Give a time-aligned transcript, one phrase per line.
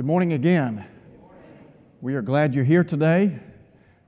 [0.00, 0.86] Good morning again.
[2.00, 3.38] We are glad you're here today.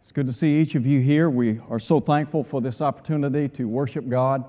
[0.00, 1.28] It's good to see each of you here.
[1.28, 4.42] We are so thankful for this opportunity to worship God.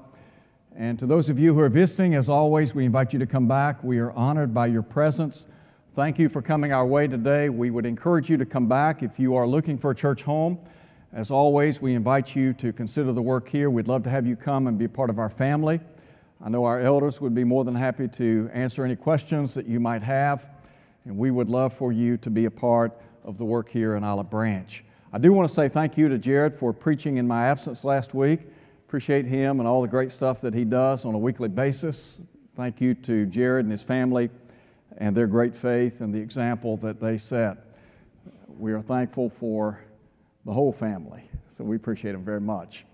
[0.73, 3.45] And to those of you who are visiting, as always, we invite you to come
[3.45, 3.83] back.
[3.83, 5.47] We are honored by your presence.
[5.93, 7.49] Thank you for coming our way today.
[7.49, 10.57] We would encourage you to come back if you are looking for a church home.
[11.11, 13.69] As always, we invite you to consider the work here.
[13.69, 15.81] We'd love to have you come and be part of our family.
[16.41, 19.81] I know our elders would be more than happy to answer any questions that you
[19.81, 20.47] might have,
[21.05, 24.03] and we would love for you to be a part of the work here in
[24.03, 24.83] Olive Branch.
[25.11, 28.13] I do want to say thank you to Jared for preaching in my absence last
[28.13, 28.41] week.
[28.87, 32.21] Appreciate him and all the great stuff that he does on a weekly basis.
[32.55, 34.29] Thank you to Jared and his family
[34.97, 37.57] and their great faith and the example that they set.
[38.47, 39.79] We are thankful for
[40.45, 42.85] the whole family, so we appreciate them very much.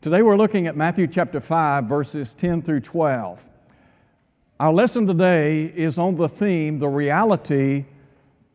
[0.00, 3.46] Today we're looking at Matthew chapter 5, verses 10 through 12.
[4.62, 7.84] Our lesson today is on the theme, the reality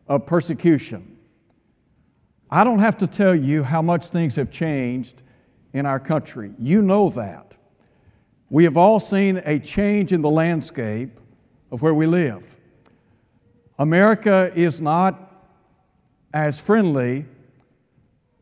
[0.07, 1.17] of persecution.
[2.49, 5.23] I don't have to tell you how much things have changed
[5.73, 6.53] in our country.
[6.59, 7.57] You know that.
[8.49, 11.19] We have all seen a change in the landscape
[11.71, 12.55] of where we live.
[13.77, 15.45] America is not
[16.33, 17.25] as friendly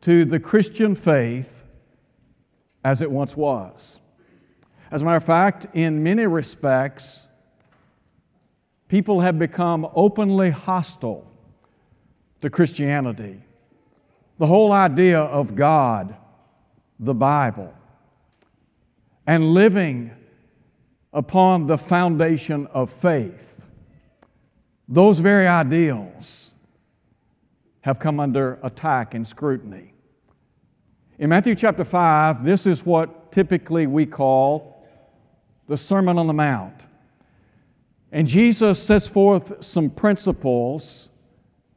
[0.02, 1.64] to the Christian faith
[2.84, 4.02] as it once was.
[4.92, 7.28] As a matter of fact, in many respects,
[8.88, 11.30] people have become openly hostile
[12.42, 13.42] to Christianity.
[14.38, 16.16] The whole idea of God,
[17.00, 17.74] the Bible,
[19.26, 20.12] and living
[21.14, 23.66] upon the foundation of faith,
[24.88, 26.54] those very ideals
[27.82, 29.94] have come under attack and scrutiny.
[31.18, 34.86] In Matthew chapter 5, this is what typically we call
[35.68, 36.88] the Sermon on the Mount.
[38.12, 41.10] And Jesus sets forth some principles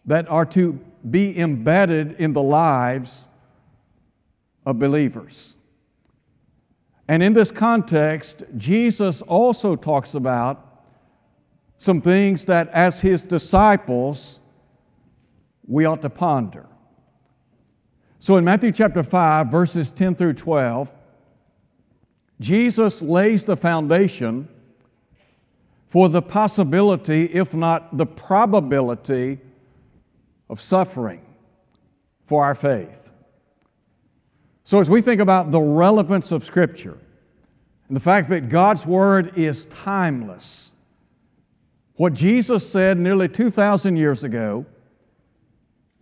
[0.05, 3.29] that are to be embedded in the lives
[4.65, 5.57] of believers.
[7.09, 10.85] And in this context, Jesus also talks about
[11.79, 14.41] some things that, as his disciples,
[15.67, 16.67] we ought to ponder.
[18.19, 20.93] So in Matthew chapter 5, verses 10 through 12,
[22.41, 24.49] Jesus lays the foundation
[25.89, 29.41] for the possibility, if not the probability,
[30.51, 31.25] of suffering
[32.25, 33.11] for our faith.
[34.65, 36.99] So, as we think about the relevance of Scripture
[37.89, 40.75] and the fact that God's Word is timeless,
[41.95, 44.67] what Jesus said nearly 2,000 years ago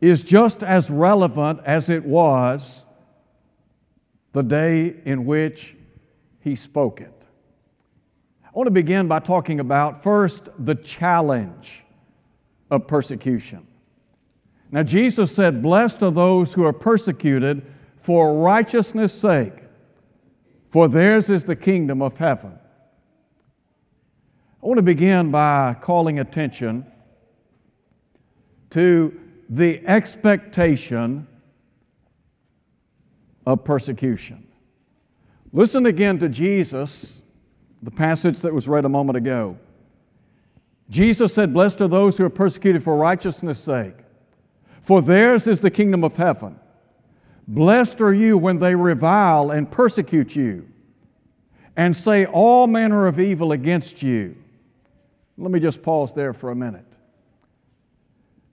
[0.00, 2.84] is just as relevant as it was
[4.32, 5.76] the day in which
[6.40, 7.15] he spoke it.
[8.56, 11.84] I want to begin by talking about first the challenge
[12.70, 13.66] of persecution.
[14.70, 17.66] Now, Jesus said, Blessed are those who are persecuted
[17.96, 19.52] for righteousness' sake,
[20.70, 22.58] for theirs is the kingdom of heaven.
[24.62, 26.86] I want to begin by calling attention
[28.70, 31.26] to the expectation
[33.44, 34.48] of persecution.
[35.52, 37.22] Listen again to Jesus,
[37.82, 39.58] the passage that was read a moment ago.
[40.88, 43.96] Jesus said, Blessed are those who are persecuted for righteousness' sake,
[44.80, 46.58] for theirs is the kingdom of heaven.
[47.48, 50.68] Blessed are you when they revile and persecute you
[51.76, 54.36] and say all manner of evil against you.
[55.38, 56.86] Let me just pause there for a minute.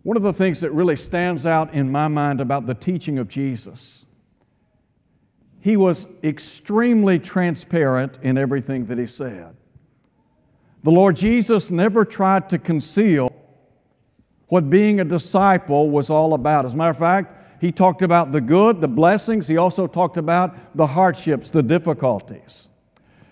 [0.03, 3.29] One of the things that really stands out in my mind about the teaching of
[3.29, 4.05] Jesus,
[5.63, 9.55] he was extremely transparent in everything that he said.
[10.83, 13.33] The Lord Jesus never tried to conceal
[14.49, 16.65] what being a disciple was all about.
[16.65, 19.47] As a matter of fact, he talked about the good, the blessings.
[19.47, 22.67] He also talked about the hardships, the difficulties.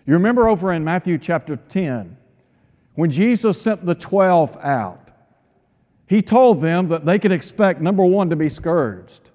[0.06, 2.16] You remember over in Matthew chapter 10,
[2.94, 5.12] when Jesus sent the 12 out,
[6.08, 9.31] he told them that they could expect, number one, to be scourged,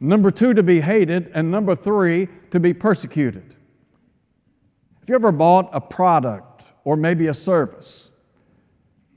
[0.00, 3.54] number two, to be hated, and number three, to be persecuted.
[5.02, 8.12] If you ever bought a product or maybe a service?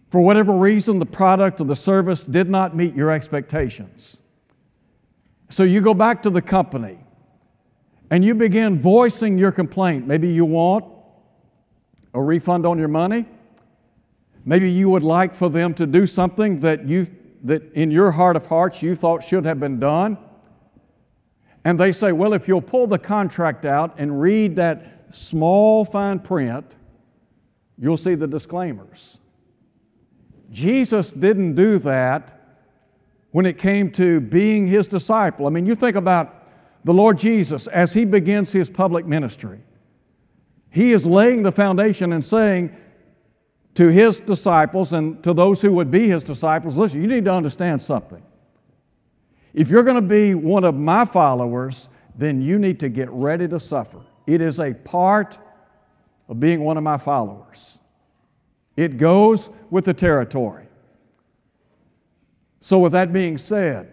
[0.09, 4.17] For whatever reason, the product or the service did not meet your expectations.
[5.49, 6.99] So you go back to the company
[8.09, 10.07] and you begin voicing your complaint.
[10.07, 10.85] Maybe you want
[12.13, 13.25] a refund on your money.
[14.45, 17.05] Maybe you would like for them to do something that, you,
[17.43, 20.17] that in your heart of hearts you thought should have been done.
[21.65, 26.19] And they say, well, if you'll pull the contract out and read that small fine
[26.19, 26.75] print,
[27.77, 29.19] you'll see the disclaimers.
[30.51, 32.35] Jesus didn't do that
[33.31, 35.45] when it came to being his disciple.
[35.45, 36.47] I mean, you think about
[36.83, 39.59] the Lord Jesus as he begins his public ministry.
[40.71, 42.75] He is laying the foundation and saying
[43.75, 47.33] to his disciples and to those who would be his disciples listen, you need to
[47.33, 48.23] understand something.
[49.59, 53.45] If you're going to be one of my followers, then you need to get ready
[53.49, 53.99] to suffer.
[54.25, 55.37] It is a part
[56.29, 57.81] of being one of my followers.
[58.77, 60.67] It goes with the territory.
[62.61, 63.91] So, with that being said,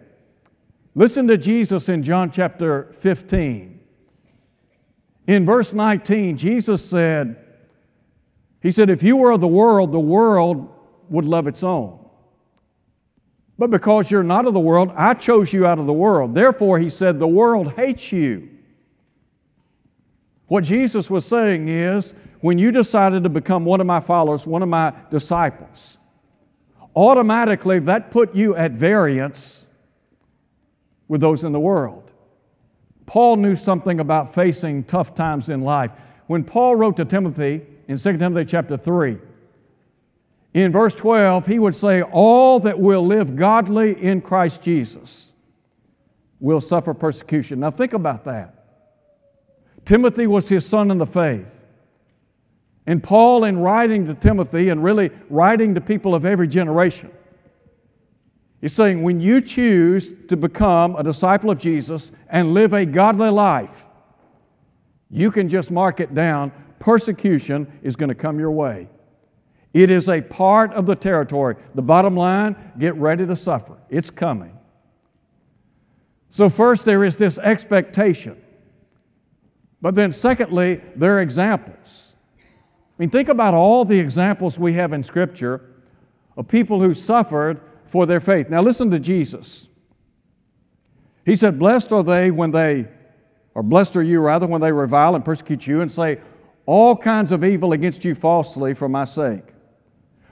[0.95, 3.77] listen to Jesus in John chapter 15.
[5.27, 7.43] In verse 19, Jesus said,
[8.61, 10.73] He said, If you were of the world, the world
[11.09, 11.96] would love its own.
[13.57, 16.35] But because you're not of the world, I chose you out of the world.
[16.35, 18.49] Therefore, He said, the world hates you.
[20.47, 24.61] What Jesus was saying is, when you decided to become one of my followers, one
[24.61, 25.97] of my disciples,
[26.95, 29.67] automatically that put you at variance
[31.07, 32.11] with those in the world.
[33.05, 35.91] Paul knew something about facing tough times in life.
[36.27, 39.17] When Paul wrote to Timothy in 2 Timothy chapter 3,
[40.63, 45.33] in verse 12, he would say, All that will live godly in Christ Jesus
[46.39, 47.59] will suffer persecution.
[47.59, 48.53] Now think about that.
[49.85, 51.53] Timothy was his son in the faith.
[52.85, 57.11] And Paul, in writing to Timothy and really writing to people of every generation,
[58.61, 63.29] is saying when you choose to become a disciple of Jesus and live a godly
[63.29, 63.85] life,
[65.09, 66.51] you can just mark it down.
[66.79, 68.89] Persecution is going to come your way.
[69.73, 71.55] It is a part of the territory.
[71.75, 73.77] The bottom line get ready to suffer.
[73.89, 74.57] It's coming.
[76.29, 78.41] So, first, there is this expectation.
[79.81, 82.15] But then, secondly, there are examples.
[82.39, 82.43] I
[82.97, 85.61] mean, think about all the examples we have in Scripture
[86.35, 88.49] of people who suffered for their faith.
[88.49, 89.69] Now, listen to Jesus.
[91.25, 92.87] He said, Blessed are they when they,
[93.53, 96.19] or blessed are you rather, when they revile and persecute you and say
[96.65, 99.43] all kinds of evil against you falsely for my sake.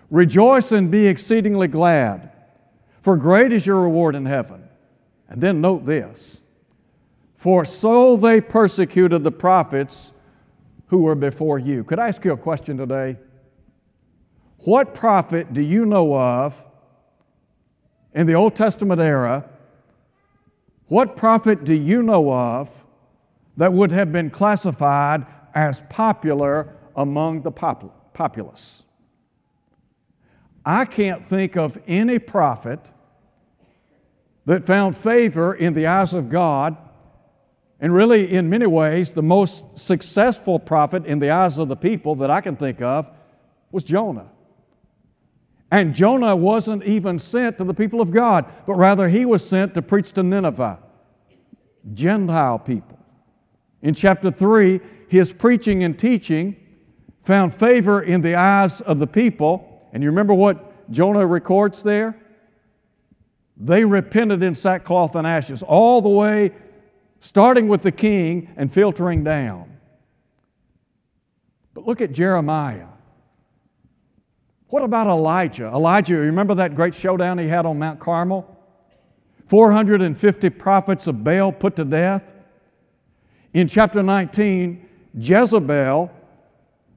[0.10, 2.32] Rejoice and be exceedingly glad,
[3.02, 4.68] for great is your reward in heaven.
[5.28, 6.42] And then note this
[7.36, 10.14] For so they persecuted the prophets
[10.88, 11.84] who were before you.
[11.84, 13.18] Could I ask you a question today?
[14.60, 16.64] What prophet do you know of
[18.14, 19.50] in the Old Testament era?
[20.88, 22.86] What prophet do you know of
[23.58, 28.85] that would have been classified as popular among the populace?
[30.66, 32.80] I can't think of any prophet
[34.46, 36.78] that found favor in the eyes of God
[37.80, 42.16] and really, in many ways, the most successful prophet in the eyes of the people
[42.16, 43.10] that I can think of
[43.72, 44.28] was Jonah.
[45.70, 49.74] And Jonah wasn't even sent to the people of God, but rather he was sent
[49.74, 50.80] to preach to Nineveh,
[51.94, 52.98] Gentile people.
[53.82, 54.80] In chapter 3,
[55.10, 56.56] his preaching and teaching
[57.24, 59.75] found favor in the eyes of the people.
[59.96, 62.20] And you remember what Jonah records there?
[63.56, 66.52] They repented in sackcloth and ashes all the way
[67.22, 69.78] starting with the king and filtering down.
[71.74, 72.88] But look at Jeremiah.
[74.68, 75.68] What about Elijah?
[75.68, 78.46] Elijah, remember that great showdown he had on Mount Carmel?
[79.46, 82.34] 450 prophets of Baal put to death.
[83.54, 86.12] In chapter 19, Jezebel,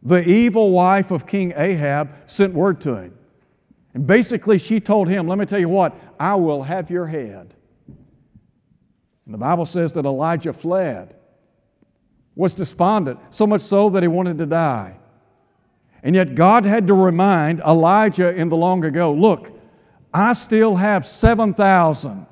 [0.03, 3.19] the evil wife of King Ahab, sent word to him.
[3.95, 7.55] And basically, she told him, Let me tell you what, I will have your head.
[9.25, 11.17] And the Bible says that Elijah fled,
[12.35, 14.97] was despondent, so much so that he wanted to die.
[16.05, 19.53] And yet God had to remind Elijah in the long ago look,
[20.15, 22.27] I still have 7,000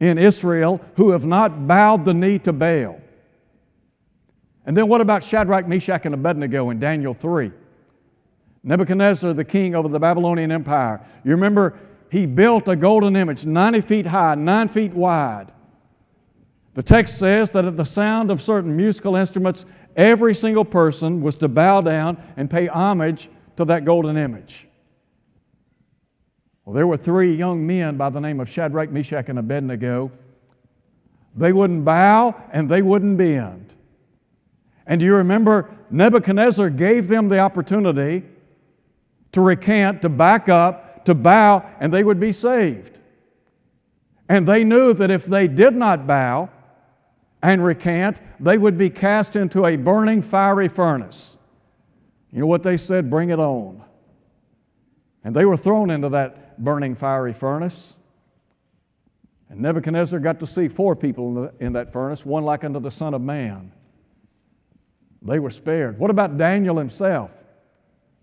[0.00, 3.01] in Israel who have not bowed the knee to Baal.
[4.64, 7.50] And then what about Shadrach, Meshach, and Abednego in Daniel 3?
[8.62, 11.04] Nebuchadnezzar, the king over the Babylonian Empire.
[11.24, 11.78] You remember
[12.10, 15.52] he built a golden image 90 feet high, 9 feet wide.
[16.74, 19.66] The text says that at the sound of certain musical instruments,
[19.96, 24.68] every single person was to bow down and pay homage to that golden image.
[26.64, 30.12] Well, there were three young men by the name of Shadrach, Meshach, and Abednego.
[31.34, 33.71] They wouldn't bow and they wouldn't bend.
[34.86, 38.24] And do you remember Nebuchadnezzar gave them the opportunity
[39.32, 43.00] to recant, to back up, to bow, and they would be saved.
[44.28, 46.50] And they knew that if they did not bow
[47.42, 51.36] and recant, they would be cast into a burning fiery furnace.
[52.30, 53.10] You know what they said?
[53.10, 53.82] Bring it on.
[55.24, 57.96] And they were thrown into that burning fiery furnace.
[59.48, 62.80] And Nebuchadnezzar got to see four people in, the, in that furnace, one like unto
[62.80, 63.72] the Son of Man.
[65.24, 65.98] They were spared.
[65.98, 67.42] What about Daniel himself?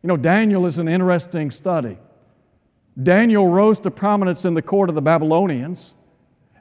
[0.04, 1.98] You know, Daniel is an interesting study.
[3.02, 5.96] Daniel rose to prominence in the court of the Babylonians.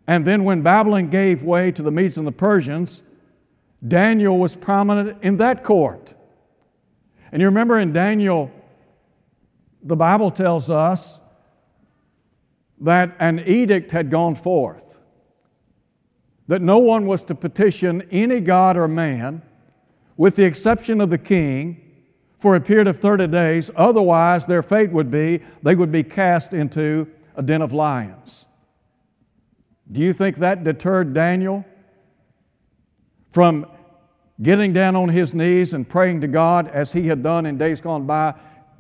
[0.07, 3.03] And then, when Babylon gave way to the Medes and the Persians,
[3.87, 6.15] Daniel was prominent in that court.
[7.31, 8.51] And you remember in Daniel,
[9.83, 11.21] the Bible tells us
[12.81, 14.89] that an edict had gone forth
[16.49, 19.43] that no one was to petition any god or man,
[20.19, 21.89] with the exception of the king,
[22.39, 23.71] for a period of 30 days.
[23.77, 28.47] Otherwise, their fate would be they would be cast into a den of lions.
[29.91, 31.65] Do you think that deterred Daniel
[33.31, 33.67] from
[34.41, 37.81] getting down on his knees and praying to God as he had done in days
[37.81, 38.35] gone by?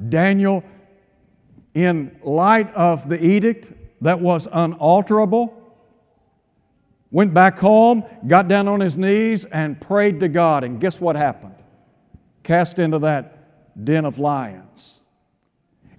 [0.08, 0.62] Daniel,
[1.74, 5.57] in light of the edict that was unalterable,
[7.10, 10.64] went back home, got down on his knees, and prayed to God.
[10.64, 11.54] And guess what happened?
[12.42, 15.00] Cast into that den of lions.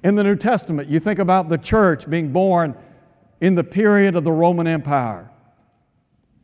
[0.03, 2.75] In the New Testament, you think about the church being born
[3.41, 5.29] in the period of the Roman Empire.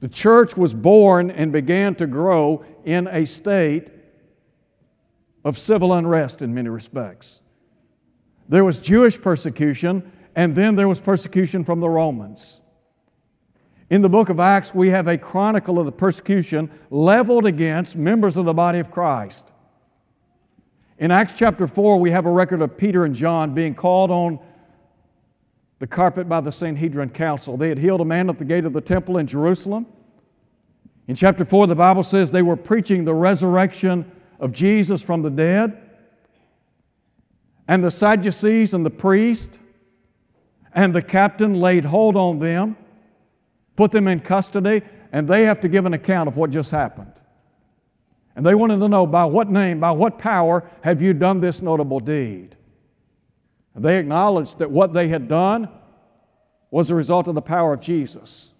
[0.02, 3.90] The church was born and began to grow in a state
[5.44, 7.42] of civil unrest in many respects.
[8.50, 12.60] There was Jewish persecution, and then there was persecution from the Romans.
[13.90, 18.36] In the book of Acts, we have a chronicle of the persecution leveled against members
[18.36, 19.52] of the body of Christ.
[20.98, 24.40] In Acts chapter 4, we have a record of Peter and John being called on
[25.80, 27.58] the carpet by the Sanhedrin Council.
[27.58, 29.86] They had healed a man at the gate of the temple in Jerusalem.
[31.08, 35.30] In chapter 4, the Bible says they were preaching the resurrection of Jesus from the
[35.30, 35.80] dead.
[37.68, 39.60] And the Sadducees and the priest
[40.74, 42.78] and the captain laid hold on them,
[43.76, 47.14] put them in custody, and they have to give an account of what just happened.
[48.36, 51.62] And they wanted to know by what name, by what power have you done this
[51.62, 52.56] notable deed?
[53.74, 55.70] And they acknowledged that what they had done
[56.72, 58.54] was the result of the power of Jesus.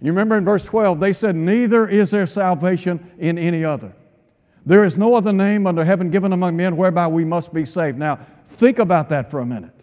[0.00, 3.94] You remember in verse 12, they said, Neither is there salvation in any other.
[4.64, 7.98] There is no other name under heaven given among men whereby we must be saved.
[7.98, 9.74] Now, think about that for a minute.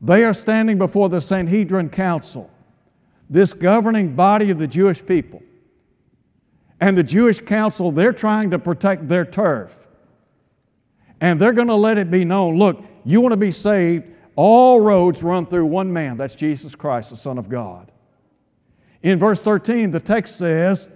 [0.00, 2.50] They are standing before the Sanhedrin Council,
[3.28, 5.42] this governing body of the Jewish people.
[6.80, 9.86] And the Jewish council, they're trying to protect their turf.
[11.20, 14.04] And they're going to let it be known look, you want to be saved,
[14.34, 16.18] all roads run through one man.
[16.18, 17.90] That's Jesus Christ, the Son of God.
[19.02, 20.88] In verse 13, the text says,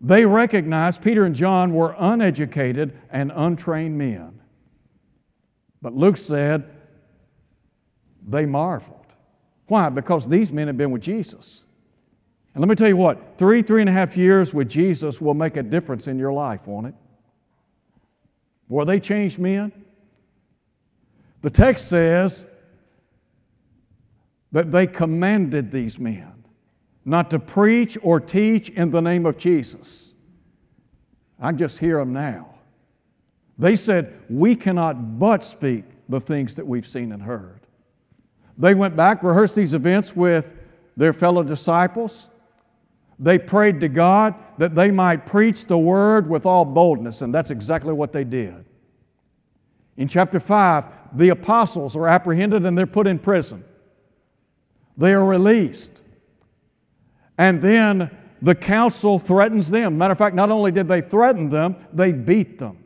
[0.00, 4.40] they recognized Peter and John were uneducated and untrained men.
[5.82, 6.70] But Luke said,
[8.26, 8.95] they marveled.
[9.66, 9.88] Why?
[9.88, 11.64] Because these men have been with Jesus.
[12.54, 15.34] And let me tell you what, three, three and a half years with Jesus will
[15.34, 16.94] make a difference in your life, won't it?
[18.68, 19.72] Were they changed men?
[21.42, 22.46] The text says
[24.52, 26.32] that they commanded these men
[27.04, 30.14] not to preach or teach in the name of Jesus.
[31.38, 32.54] I just hear them now.
[33.58, 37.65] They said, We cannot but speak the things that we've seen and heard.
[38.58, 40.54] They went back, rehearsed these events with
[40.96, 42.30] their fellow disciples.
[43.18, 47.50] They prayed to God that they might preach the word with all boldness, and that's
[47.50, 48.64] exactly what they did.
[49.96, 53.64] In chapter 5, the apostles are apprehended and they're put in prison.
[54.98, 56.02] They are released.
[57.38, 58.10] And then
[58.42, 59.96] the council threatens them.
[59.96, 62.78] Matter of fact, not only did they threaten them, they beat them.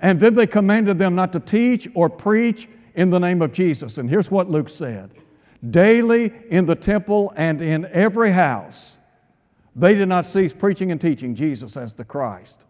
[0.00, 3.98] And then they commanded them not to teach or preach in the name of Jesus.
[3.98, 5.12] And here's what Luke said
[5.70, 8.98] daily in the temple and in every house,
[9.74, 12.64] they did not cease preaching and teaching Jesus as the Christ.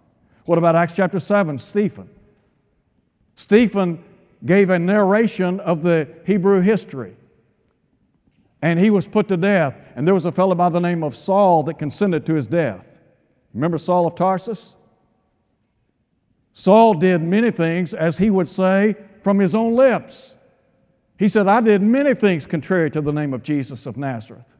[0.44, 1.58] What about Acts chapter 7?
[1.58, 2.10] Stephen.
[3.36, 4.02] Stephen
[4.44, 7.16] gave a narration of the Hebrew history.
[8.62, 9.74] And he was put to death.
[9.94, 12.86] And there was a fellow by the name of Saul that consented to his death.
[13.52, 14.76] Remember Saul of Tarsus?
[16.52, 20.36] Saul did many things, as he would say, from his own lips.
[21.18, 24.56] He said, I did many things contrary to the name of Jesus of Nazareth.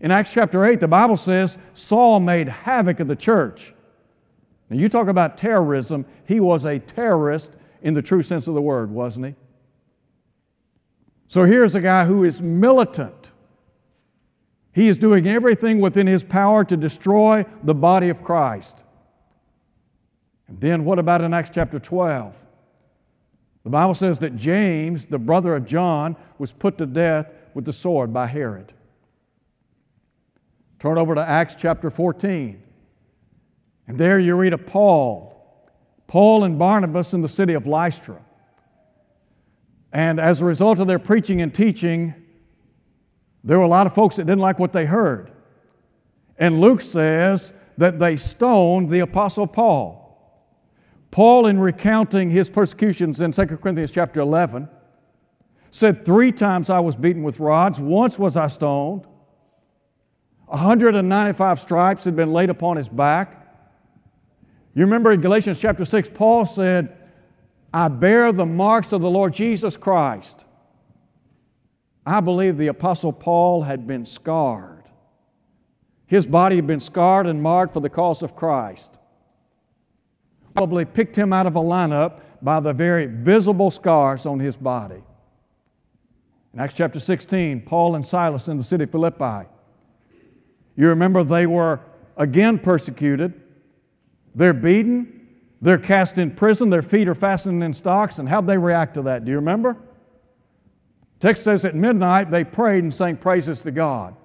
[0.00, 3.74] In Acts chapter 8, the Bible says Saul made havoc of the church.
[4.70, 8.62] Now, you talk about terrorism, he was a terrorist in the true sense of the
[8.62, 9.34] word, wasn't he?
[11.26, 13.32] So here's a guy who is militant.
[14.72, 18.84] He is doing everything within his power to destroy the body of Christ.
[20.46, 22.42] And then what about in Acts chapter 12?
[23.64, 27.72] The Bible says that James, the brother of John, was put to death with the
[27.72, 28.72] sword by Herod.
[30.78, 32.60] Turn over to Acts chapter 14.
[33.86, 35.32] And there you read of Paul,
[36.06, 38.20] Paul and Barnabas in the city of Lystra.
[39.92, 42.14] And as a result of their preaching and teaching,
[43.44, 45.30] there were a lot of folks that didn't like what they heard.
[46.38, 50.01] And Luke says that they stoned the Apostle Paul.
[51.12, 54.66] Paul, in recounting his persecutions in 2 Corinthians chapter 11,
[55.70, 59.06] said, Three times I was beaten with rods, once was I stoned.
[60.46, 63.38] 195 stripes had been laid upon his back.
[64.74, 66.96] You remember in Galatians chapter 6, Paul said,
[67.74, 70.46] I bear the marks of the Lord Jesus Christ.
[72.06, 74.84] I believe the Apostle Paul had been scarred.
[76.06, 78.98] His body had been scarred and marred for the cause of Christ.
[80.54, 85.02] Probably picked him out of a lineup by the very visible scars on his body.
[86.52, 89.48] In Acts chapter 16, Paul and Silas in the city of Philippi.
[90.76, 91.80] You remember they were
[92.16, 93.40] again persecuted.
[94.34, 95.28] They're beaten.
[95.62, 96.70] They're cast in prison.
[96.70, 98.18] Their feet are fastened in stocks.
[98.18, 99.24] And how'd they react to that?
[99.24, 99.76] Do you remember?
[101.20, 104.16] Text says at midnight they prayed and sang praises to God.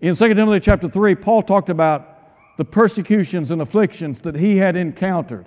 [0.00, 2.11] In 2 Timothy chapter 3, Paul talked about
[2.62, 5.46] the persecutions and afflictions that he had encountered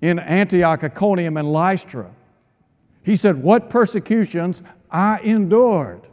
[0.00, 2.10] in Antioch, Iconium, and Lystra.
[3.02, 6.08] He said, What persecutions I endured.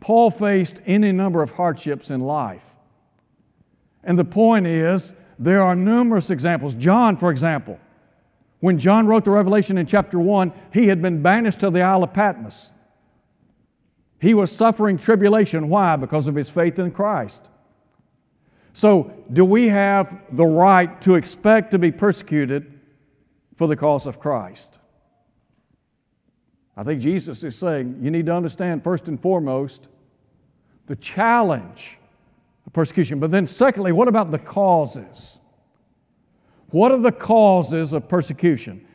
[0.00, 2.74] Paul faced any number of hardships in life.
[4.02, 6.74] And the point is, there are numerous examples.
[6.74, 7.78] John, for example,
[8.58, 12.02] when John wrote the Revelation in chapter 1, he had been banished to the Isle
[12.02, 12.72] of Patmos.
[14.22, 15.68] He was suffering tribulation.
[15.68, 15.96] Why?
[15.96, 17.50] Because of his faith in Christ.
[18.72, 22.78] So, do we have the right to expect to be persecuted
[23.56, 24.78] for the cause of Christ?
[26.76, 29.88] I think Jesus is saying you need to understand, first and foremost,
[30.86, 31.98] the challenge
[32.64, 33.18] of persecution.
[33.18, 35.40] But then, secondly, what about the causes?
[36.70, 38.86] What are the causes of persecution?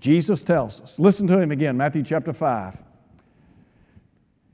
[0.00, 0.98] Jesus tells us.
[0.98, 2.84] Listen to him again, Matthew chapter 5.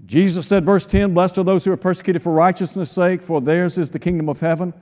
[0.06, 3.78] Jesus said, verse 10 Blessed are those who are persecuted for righteousness' sake, for theirs
[3.78, 4.74] is the kingdom of heaven.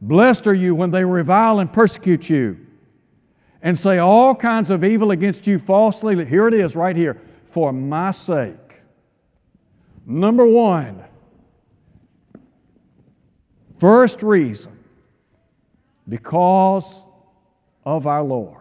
[0.00, 2.66] Blessed are you when they revile and persecute you
[3.62, 6.24] and say all kinds of evil against you falsely.
[6.24, 8.56] Here it is, right here, for my sake.
[10.06, 11.04] Number one,
[13.78, 14.78] first reason,
[16.08, 17.04] because
[17.84, 18.56] of our Lord.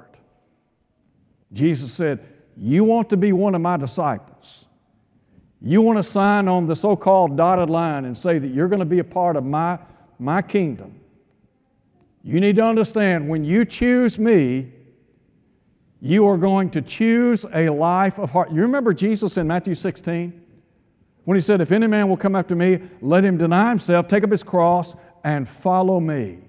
[1.52, 4.68] Jesus said, You want to be one of my disciples.
[5.62, 8.80] You want to sign on the so called dotted line and say that you're going
[8.80, 9.78] to be a part of my,
[10.18, 11.00] my kingdom.
[12.24, 14.72] You need to understand when you choose me,
[16.02, 18.52] you are going to choose a life of heart.
[18.52, 20.46] You remember Jesus in Matthew 16?
[21.26, 24.24] When he said, If any man will come after me, let him deny himself, take
[24.24, 26.40] up his cross, and follow me.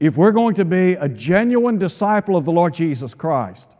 [0.00, 3.76] If we're going to be a genuine disciple of the Lord Jesus Christ,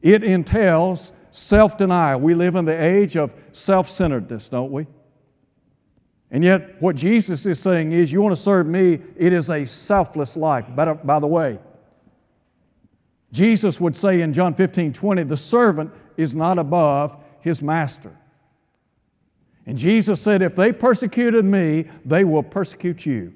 [0.00, 2.20] it entails self denial.
[2.20, 4.86] We live in the age of self centeredness, don't we?
[6.30, 9.66] And yet, what Jesus is saying is, you want to serve me, it is a
[9.66, 10.64] selfless life.
[10.74, 11.58] By, uh, by the way,
[13.32, 18.16] Jesus would say in John 15 20, the servant is not above his master.
[19.66, 23.34] And Jesus said, if they persecuted me, they will persecute you.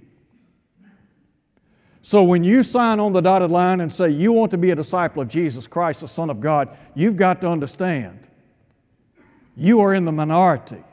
[2.05, 4.75] So when you sign on the dotted line and say you want to be a
[4.75, 8.29] disciple of Jesus Christ, the Son of God, you've got to understand
[9.57, 10.85] you are in the minority.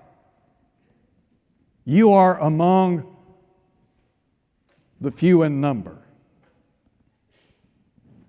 [1.84, 3.14] You are among
[5.02, 5.98] the few in number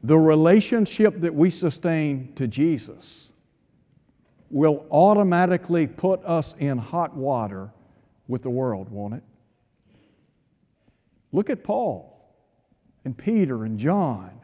[0.03, 3.31] the relationship that we sustain to Jesus
[4.51, 7.71] will automatically put us in hot water
[8.27, 9.23] with the world, won't it?
[11.31, 12.12] Look at Paul
[13.05, 14.41] and Peter and John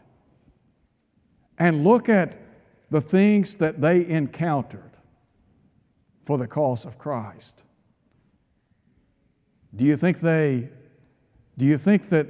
[1.58, 2.38] and look at
[2.90, 4.90] the things that they encountered
[6.24, 7.64] for the cause of Christ.
[9.74, 10.70] Do you think they
[11.58, 12.28] do you think that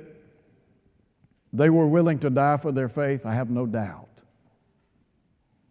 [1.53, 3.27] they were willing to die for their faith?
[3.27, 4.09] I have no doubt.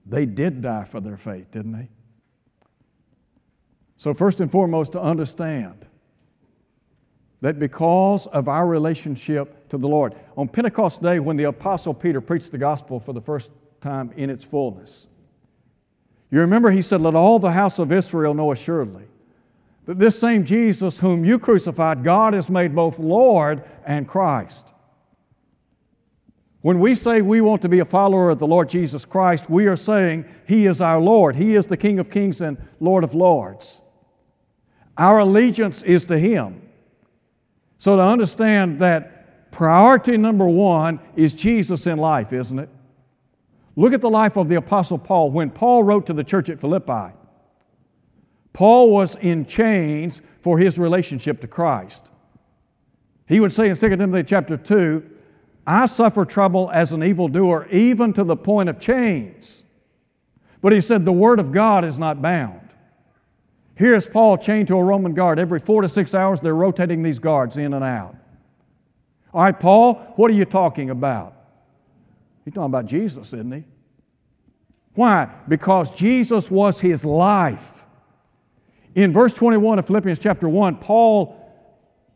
[0.05, 1.89] They did die for their faith, didn't they?
[3.97, 5.87] So, first and foremost, to understand
[7.41, 12.21] that because of our relationship to the Lord, on Pentecost Day, when the Apostle Peter
[12.21, 13.51] preached the gospel for the first
[13.81, 15.07] time in its fullness,
[16.29, 19.05] you remember he said, Let all the house of Israel know assuredly
[19.85, 24.73] that this same Jesus whom you crucified, God has made both Lord and Christ.
[26.61, 29.67] When we say we want to be a follower of the Lord Jesus Christ, we
[29.67, 31.37] are saying He is our Lord.
[31.37, 33.81] He is the King of kings and Lord of lords.
[34.97, 36.61] Our allegiance is to Him.
[37.77, 39.16] So to understand that
[39.51, 42.69] priority number one is Jesus in life, isn't it?
[43.75, 45.31] Look at the life of the Apostle Paul.
[45.31, 47.13] When Paul wrote to the church at Philippi,
[48.53, 52.11] Paul was in chains for his relationship to Christ.
[53.27, 55.07] He would say in 2 Timothy chapter 2,
[55.67, 59.65] I suffer trouble as an evildoer, even to the point of chains.
[60.61, 62.69] But he said, The word of God is not bound.
[63.75, 65.37] Here's Paul chained to a Roman guard.
[65.37, 68.15] Every four to six hours, they're rotating these guards in and out.
[69.33, 71.33] All right, Paul, what are you talking about?
[72.45, 73.63] He's talking about Jesus, isn't he?
[74.93, 75.29] Why?
[75.47, 77.85] Because Jesus was his life.
[78.95, 81.35] In verse 21 of Philippians chapter 1, Paul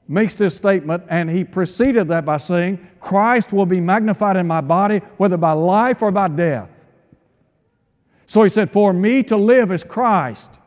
[0.07, 4.61] makes this statement, and he preceded that by saying, Christ will be magnified in my
[4.61, 6.71] body, whether by life or by death.
[8.25, 10.60] So he said, For me to live is Christ,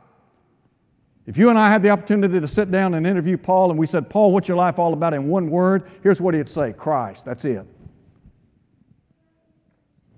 [1.26, 3.86] if you and I had the opportunity to sit down and interview Paul and we
[3.86, 5.90] said, Paul, what's your life all about in one word?
[6.02, 7.24] Here's what he'd say Christ.
[7.24, 7.66] That's it.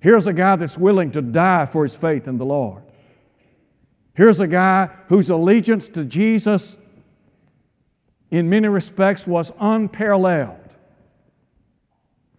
[0.00, 2.82] Here's a guy that's willing to die for his faith in the Lord.
[4.14, 6.78] Here's a guy whose allegiance to Jesus,
[8.30, 10.76] in many respects, was unparalleled.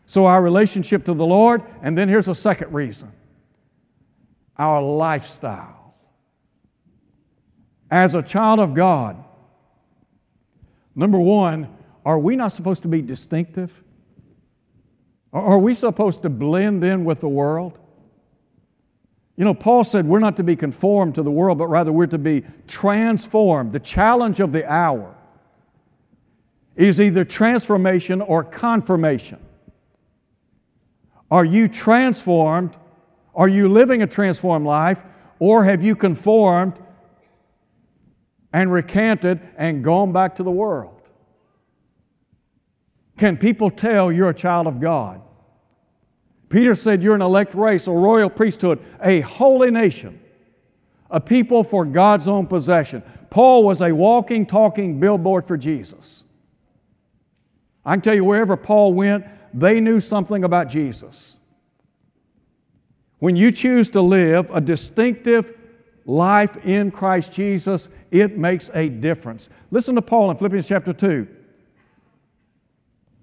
[0.05, 3.11] So, our relationship to the Lord, and then here's a second reason
[4.57, 5.76] our lifestyle
[7.89, 9.23] as a child of God,
[10.95, 11.73] number one,
[12.05, 13.83] are we not supposed to be distinctive?
[15.33, 17.77] Are we supposed to blend in with the world?
[19.35, 22.07] You know, Paul said we're not to be conformed to the world, but rather we're
[22.07, 23.71] to be transformed.
[23.71, 25.15] The challenge of the hour
[26.75, 29.39] is either transformation or confirmation.
[31.29, 32.77] Are you transformed?
[33.35, 35.03] Are you living a transformed life?
[35.39, 36.79] Or have you conformed
[38.57, 40.99] and recanted and gone back to the world?
[43.15, 45.21] Can people tell you're a child of God?
[46.49, 50.19] Peter said you're an elect race, a royal priesthood, a holy nation,
[51.11, 53.03] a people for God's own possession.
[53.29, 56.23] Paul was a walking, talking billboard for Jesus.
[57.85, 61.37] I can tell you, wherever Paul went, they knew something about Jesus.
[63.19, 65.53] When you choose to live a distinctive
[66.07, 69.49] life in Christ Jesus, it makes a difference.
[69.69, 71.27] Listen to Paul in Philippians chapter 2.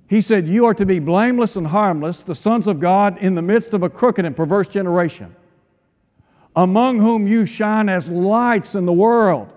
[0.06, 3.42] He said, You are to be blameless and harmless, the sons of God, in the
[3.42, 5.34] midst of a crooked and perverse generation,
[6.54, 9.50] among whom you shine as lights in the world.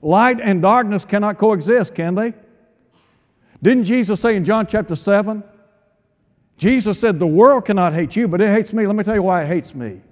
[0.00, 2.34] Light and darkness cannot coexist, can they?
[3.62, 5.42] Didn't Jesus say in John chapter 7?
[6.56, 8.86] Jesus said, The world cannot hate you, but it hates me.
[8.86, 10.02] Let me tell you why it hates me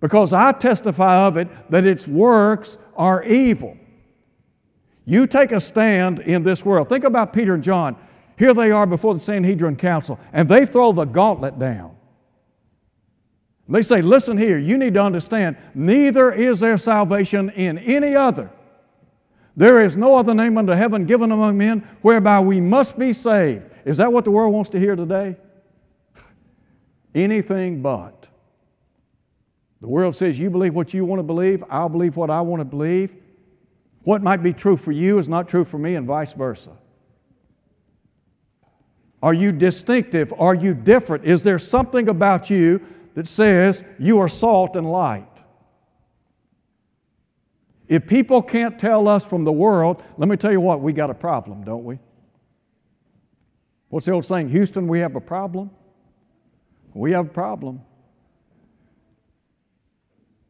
[0.00, 3.76] because I testify of it that its works are evil.
[5.04, 6.88] You take a stand in this world.
[6.88, 7.96] Think about Peter and John.
[8.38, 11.96] Here they are before the Sanhedrin Council, and they throw the gauntlet down.
[13.68, 18.50] They say, Listen here, you need to understand, neither is there salvation in any other.
[19.56, 23.64] There is no other name under heaven given among men whereby we must be saved.
[23.84, 25.36] Is that what the world wants to hear today?
[27.14, 28.28] Anything but.
[29.80, 32.60] The world says you believe what you want to believe, I'll believe what I want
[32.60, 33.14] to believe.
[34.02, 36.72] What might be true for you is not true for me, and vice versa.
[39.22, 40.32] Are you distinctive?
[40.38, 41.24] Are you different?
[41.24, 42.80] Is there something about you
[43.14, 45.26] that says you are salt and light?
[47.86, 51.10] If people can't tell us from the world, let me tell you what, we got
[51.10, 51.98] a problem, don't we?
[53.88, 54.48] What's the old saying?
[54.50, 55.70] Houston, we have a problem?
[56.94, 57.82] We have a problem.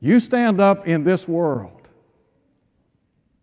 [0.01, 1.91] You stand up in this world.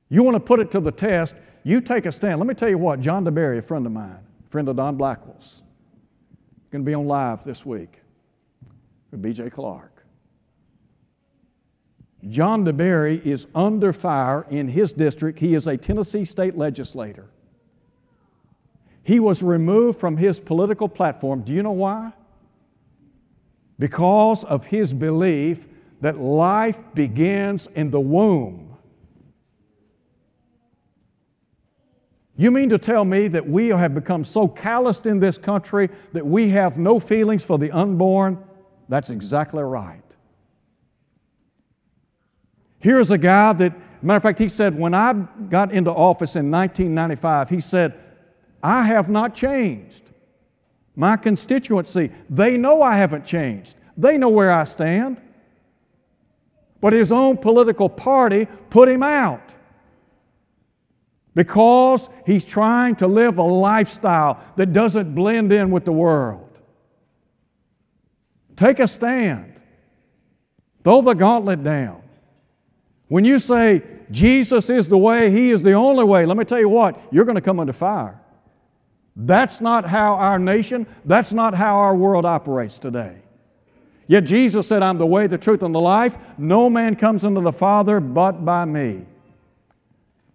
[0.09, 2.39] You want to put it to the test, you take a stand.
[2.39, 5.61] Let me tell you what, John DeBerry, a friend of mine, friend of Don Blackwell's,
[6.71, 7.99] going to be on live this week
[9.11, 10.05] with BJ Clark.
[12.29, 15.39] John DeBerry is under fire in his district.
[15.39, 17.29] He is a Tennessee state legislator.
[19.03, 21.41] He was removed from his political platform.
[21.41, 22.11] Do you know why?
[23.79, 25.67] Because of his belief
[26.01, 28.77] that life begins in the womb.
[32.35, 36.25] You mean to tell me that we have become so calloused in this country that
[36.25, 38.37] we have no feelings for the unborn?
[38.89, 40.03] That's exactly right.
[42.77, 45.13] Here's a guy that, matter of fact, he said, when I
[45.49, 47.99] got into office in 1995, he said,
[48.61, 50.03] I have not changed.
[50.97, 52.11] my constituency.
[52.27, 55.21] They know I haven't changed, they know where I stand.
[56.79, 59.55] But his own political party put him out
[61.33, 66.61] because he's trying to live a lifestyle that doesn't blend in with the world.
[68.55, 69.53] Take a stand,
[70.83, 72.01] throw the gauntlet down.
[73.07, 76.59] When you say Jesus is the way, He is the only way, let me tell
[76.59, 78.19] you what, you're going to come under fire.
[79.15, 83.17] That's not how our nation, that's not how our world operates today.
[84.07, 86.17] Yet Jesus said, I'm the way, the truth, and the life.
[86.37, 89.05] No man comes unto the Father but by me.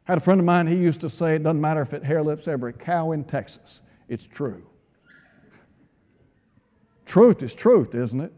[0.06, 2.04] I had a friend of mine, he used to say, it doesn't matter if it
[2.04, 4.66] hair lips every cow in Texas, it's true.
[7.06, 8.32] Truth is truth, isn't it?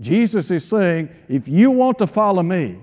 [0.00, 2.80] Jesus is saying, if you want to follow me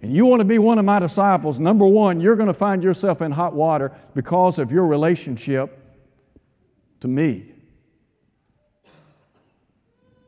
[0.00, 2.82] and you want to be one of my disciples, number one, you're going to find
[2.82, 5.78] yourself in hot water because of your relationship
[7.00, 7.52] to me.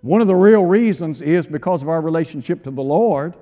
[0.03, 3.35] One of the real reasons is because of our relationship to the Lord.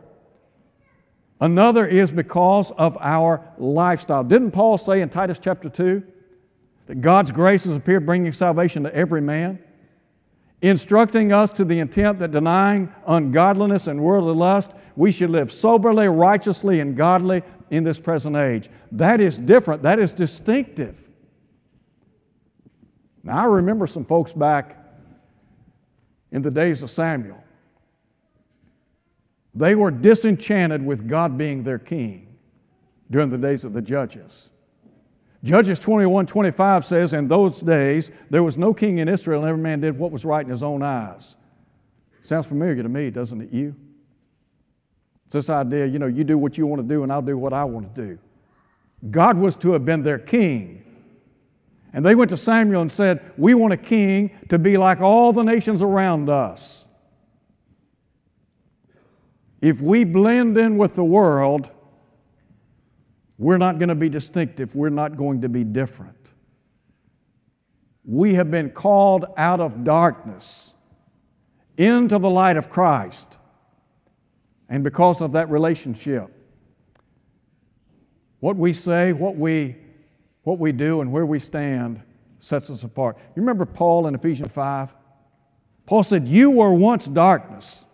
[1.40, 4.22] Another is because of our lifestyle.
[4.22, 6.02] Didn't Paul say in Titus chapter 2
[6.86, 9.58] that God's grace has appeared bringing salvation to every man?
[10.60, 16.08] Instructing us to the intent that denying ungodliness and worldly lust, we should live soberly,
[16.08, 18.68] righteously, and godly in this present age.
[18.92, 21.08] That is different, that is distinctive.
[23.22, 24.76] Now, I remember some folks back
[26.32, 27.42] in the days of Samuel.
[29.54, 32.36] They were disenchanted with God being their king
[33.10, 34.50] during the days of the judges.
[35.42, 39.62] Judges 21 25 says, In those days there was no king in Israel, and every
[39.62, 41.36] man did what was right in his own eyes.
[42.22, 43.50] Sounds familiar to me, doesn't it?
[43.50, 43.74] You?
[45.26, 47.38] It's this idea, you know, you do what you want to do, and I'll do
[47.38, 48.18] what I want to do.
[49.10, 50.84] God was to have been their king.
[51.92, 55.32] And they went to Samuel and said, We want a king to be like all
[55.32, 56.84] the nations around us.
[59.60, 61.70] If we blend in with the world,
[63.38, 64.74] we're not going to be distinctive.
[64.74, 66.32] We're not going to be different.
[68.04, 70.74] We have been called out of darkness
[71.76, 73.38] into the light of Christ.
[74.68, 76.30] And because of that relationship,
[78.40, 79.76] what we say, what we,
[80.50, 82.02] what we do, and where we stand
[82.38, 83.16] sets us apart.
[83.36, 84.94] You remember Paul in Ephesians 5?
[85.86, 87.86] Paul said, You were once darkness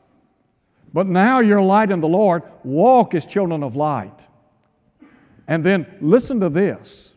[0.97, 2.43] but now you're light in the Lord.
[2.65, 4.27] Walk as children of light.
[5.47, 7.15] And then listen to this.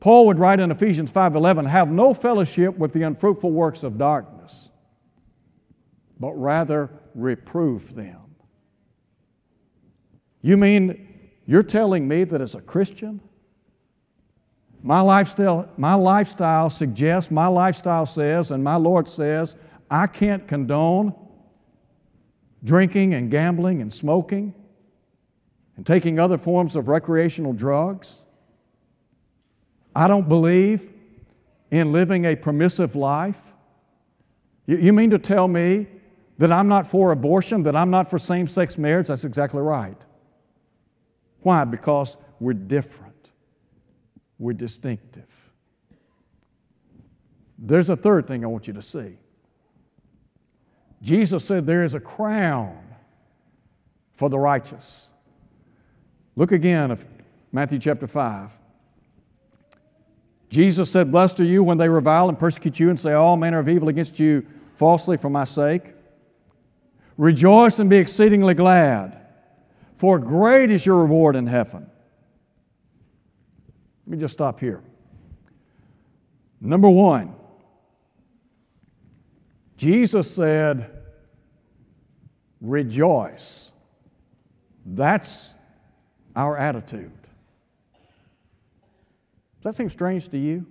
[0.00, 4.72] Paul would write in Ephesians 5:11, "Have no fellowship with the unfruitful works of darkness,
[6.18, 8.34] but rather reprove them."
[10.42, 11.06] You mean
[11.46, 13.20] you're telling me that as a Christian,
[14.86, 19.56] my lifestyle, my lifestyle suggests, my lifestyle says, and my Lord says,
[19.90, 21.14] I can't condone
[22.62, 24.54] drinking and gambling and smoking
[25.78, 28.26] and taking other forms of recreational drugs.
[29.96, 30.92] I don't believe
[31.70, 33.54] in living a permissive life.
[34.66, 35.86] You, you mean to tell me
[36.36, 39.06] that I'm not for abortion, that I'm not for same sex marriage?
[39.06, 39.96] That's exactly right.
[41.40, 41.64] Why?
[41.64, 43.13] Because we're different,
[44.44, 45.26] we're distinctive.
[47.58, 49.16] There's a third thing I want you to see.
[51.00, 52.78] Jesus said there is a crown
[54.12, 55.10] for the righteous.
[56.36, 57.02] Look again at
[57.52, 58.52] Matthew chapter 5.
[60.50, 63.58] Jesus said, Blessed are you when they revile and persecute you and say all manner
[63.58, 65.94] of evil against you falsely for my sake.
[67.16, 69.18] Rejoice and be exceedingly glad,
[69.94, 71.90] for great is your reward in heaven.
[74.06, 74.82] Let me just stop here.
[76.60, 77.34] Number one,
[79.76, 80.90] Jesus said,
[82.60, 83.72] rejoice.
[84.86, 85.54] That's
[86.36, 87.12] our attitude.
[89.62, 90.66] Does that seem strange to you?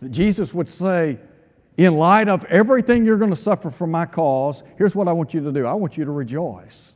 [0.00, 1.18] That Jesus would say,
[1.76, 5.34] in light of everything you're going to suffer for my cause, here's what I want
[5.34, 6.94] you to do I want you to rejoice.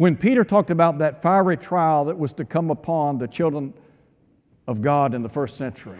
[0.00, 3.74] When Peter talked about that fiery trial that was to come upon the children
[4.66, 5.98] of God in the first century,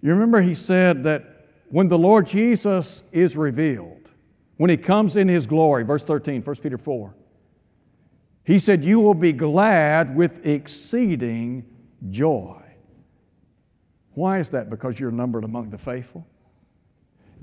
[0.00, 4.10] you remember he said that when the Lord Jesus is revealed,
[4.56, 7.14] when he comes in his glory, verse 13, 1 Peter 4,
[8.44, 11.66] he said, You will be glad with exceeding
[12.08, 12.62] joy.
[14.14, 14.70] Why is that?
[14.70, 16.26] Because you're numbered among the faithful?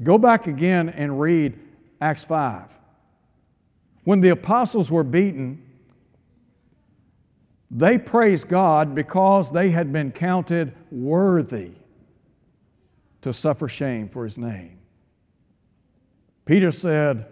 [0.01, 1.59] Go back again and read
[2.01, 2.77] Acts 5.
[4.07, 5.61] When the apostles were beaten,
[7.69, 11.73] They praised God because they had been counted worthy
[13.21, 14.79] to suffer shame for his name.
[16.45, 17.25] Peter said,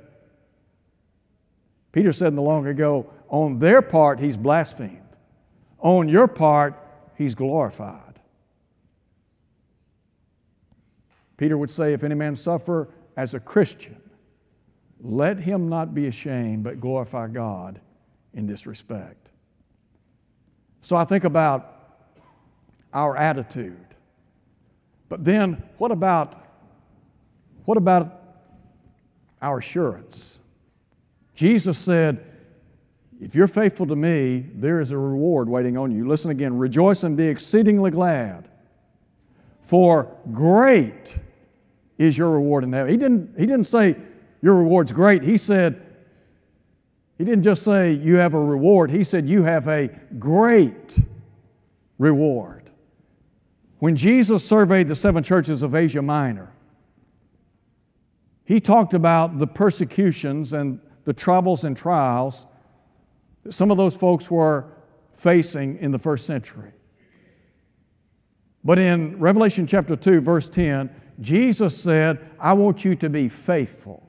[1.93, 4.99] Peter said in the long ago, on their part, he's blasphemed.
[5.79, 6.77] On your part,
[7.15, 8.19] he's glorified.
[11.37, 14.01] Peter would say, if any man suffer as a Christian,
[15.05, 17.79] let him not be ashamed, but glorify God
[18.33, 19.29] in this respect.
[20.81, 21.71] So I think about
[22.93, 23.85] our attitude.
[25.09, 26.41] But then what about
[27.65, 28.21] what about
[29.41, 30.39] our assurance?
[31.33, 32.23] Jesus said,
[33.19, 36.07] if you're faithful to me, there is a reward waiting on you.
[36.07, 38.47] Listen again rejoice and be exceedingly glad,
[39.61, 41.17] for great
[41.97, 42.91] is your reward in heaven.
[42.91, 43.95] He didn't, he didn't say
[44.41, 45.23] your reward's great.
[45.23, 45.81] He said,
[47.17, 49.87] he didn't just say you have a reward, he said you have a
[50.19, 50.99] great
[51.97, 52.69] reward.
[53.79, 56.51] When Jesus surveyed the seven churches of Asia Minor,
[58.43, 62.47] he talked about the persecutions and the troubles and trials
[63.43, 64.65] that some of those folks were
[65.13, 66.71] facing in the first century.
[68.63, 70.89] But in Revelation chapter 2, verse 10,
[71.21, 74.04] Jesus said, I want you to be faithful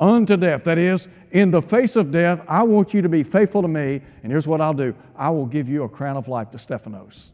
[0.00, 0.64] unto death.
[0.64, 4.00] That is, in the face of death, I want you to be faithful to me,
[4.22, 7.30] and here's what I'll do I will give you a crown of life, the Stephanos.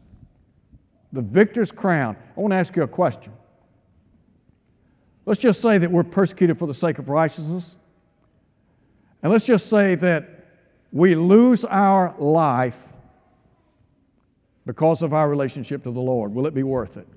[1.13, 2.17] The victor's crown.
[2.35, 3.31] I want to ask you a question.
[5.25, 7.77] Let's just say that we're persecuted for the sake of righteousness.
[9.23, 10.45] And let's just say that
[10.91, 12.93] we lose our life
[14.65, 16.33] because of our relationship to the Lord.
[16.33, 17.07] Will it be worth it?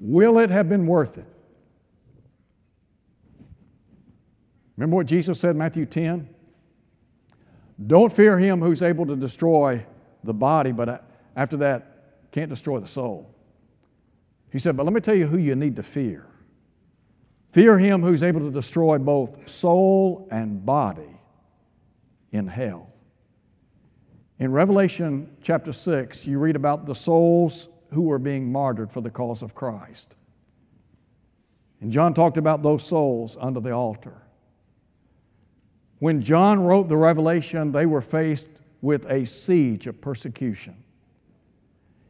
[0.00, 1.26] Will it have been worth it?
[4.76, 6.28] Remember what Jesus said in Matthew 10?
[7.86, 9.84] Don't fear him who's able to destroy
[10.22, 11.04] the body, but
[11.36, 13.34] after that, can't destroy the soul.
[14.50, 16.26] He said, But let me tell you who you need to fear.
[17.50, 21.20] Fear him who's able to destroy both soul and body
[22.32, 22.90] in hell.
[24.40, 29.10] In Revelation chapter 6, you read about the souls who were being martyred for the
[29.10, 30.16] cause of Christ.
[31.80, 34.23] And John talked about those souls under the altar.
[35.98, 38.48] When John wrote the Revelation, they were faced
[38.80, 40.76] with a siege of persecution.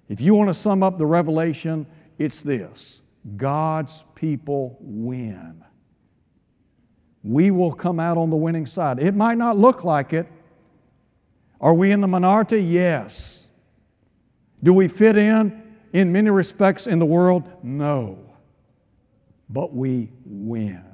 [0.08, 1.86] If you want to sum up the Revelation,
[2.18, 3.02] it's this
[3.36, 5.64] God's people win.
[7.22, 8.98] We will come out on the winning side.
[8.98, 10.26] It might not look like it.
[11.60, 12.62] Are we in the minority?
[12.62, 13.48] Yes.
[14.62, 17.44] Do we fit in in many respects in the world?
[17.62, 18.18] No.
[19.48, 20.84] But we win.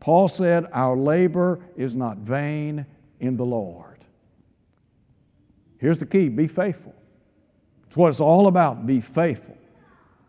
[0.00, 2.86] Paul said, Our labor is not vain
[3.20, 4.04] in the Lord.
[5.78, 6.94] Here's the key be faithful.
[7.86, 9.56] It's what it's all about be faithful.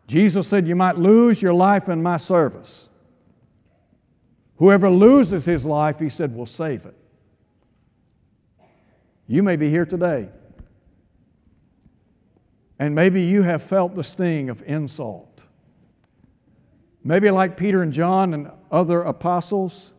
[0.08, 2.90] Jesus said, You might lose your life in my service.
[4.58, 6.96] Whoever loses his life, he said, will save it.
[9.26, 10.30] You may be here today,
[12.78, 15.46] and maybe you have felt the sting of insult.
[17.04, 19.94] Maybe, like Peter and John and other apostles,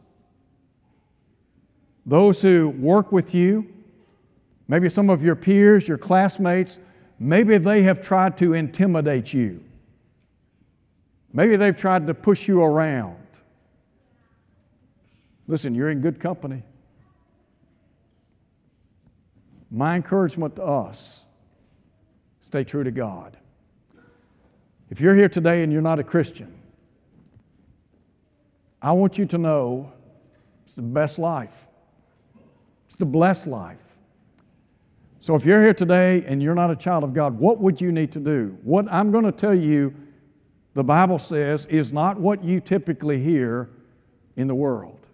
[2.04, 3.72] those who work with you,
[4.68, 6.78] maybe some of your peers, your classmates,
[7.18, 9.62] maybe they have tried to intimidate you.
[11.32, 13.16] Maybe they've tried to push you around.
[15.46, 16.62] Listen, you're in good company.
[19.70, 21.26] My encouragement to us
[22.40, 23.36] stay true to God.
[24.90, 26.59] If you're here today and you're not a Christian,
[28.82, 29.92] I want you to know
[30.64, 31.66] it's the best life.
[32.86, 33.96] It's the blessed life.
[35.18, 37.92] So if you're here today and you're not a child of God, what would you
[37.92, 38.56] need to do?
[38.62, 39.94] What I'm going to tell you,
[40.74, 43.68] the Bible says, is not what you typically hear
[44.36, 45.08] in the world.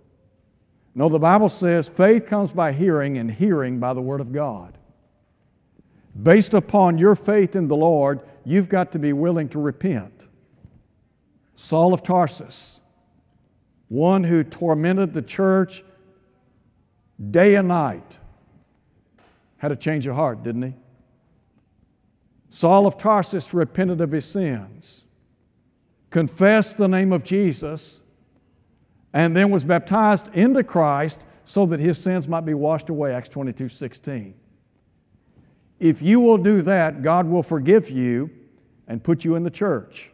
[0.95, 4.79] No, the Bible says faith comes by hearing, and hearing by the Word of God.
[6.23, 10.29] Based upon your faith in the Lord, you've got to be willing to repent.
[11.55, 12.81] Saul of Tarsus,
[13.89, 15.85] one who tormented the church
[17.31, 18.19] day and night,
[19.59, 20.75] had a change of heart, didn't he?
[22.51, 25.05] Saul of Tarsus repented of his sins,
[26.11, 28.03] confessed the name of Jesus,
[29.13, 33.29] and then was baptized into Christ so that his sins might be washed away, Acts
[33.29, 34.35] 22 16.
[35.79, 38.31] If you will do that, God will forgive you
[38.89, 40.11] and put you in the church.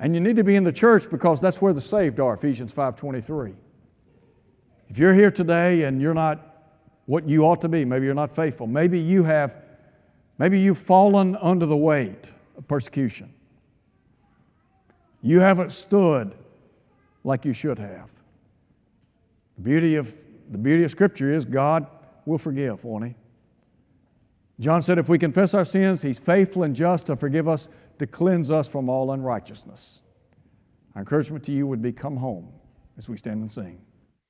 [0.00, 2.72] And you need to be in the church because that's where the saved are, Ephesians
[2.72, 3.54] 5:23.
[4.88, 6.48] If you're here today and you're not
[7.08, 7.86] what you ought to be.
[7.86, 8.66] Maybe you're not faithful.
[8.66, 9.56] Maybe you have,
[10.36, 13.32] maybe you've fallen under the weight of persecution.
[15.22, 16.34] You haven't stood
[17.24, 18.10] like you should have.
[19.56, 20.14] The beauty of,
[20.50, 21.86] the beauty of Scripture is God
[22.26, 23.14] will forgive, won't He?
[24.60, 28.06] John said, if we confess our sins, He's faithful and just to forgive us, to
[28.06, 30.02] cleanse us from all unrighteousness.
[30.94, 32.52] Our encouragement to you would be come home
[32.96, 33.80] as we stand and sing.